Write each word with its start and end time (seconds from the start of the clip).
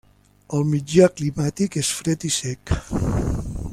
El 0.59 0.63
mitjà 0.69 1.09
climàtic 1.19 1.77
és 1.83 1.91
fred 1.99 2.27
i 2.31 2.33
sec. 2.39 2.75